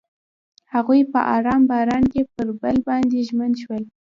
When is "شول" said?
3.61-3.83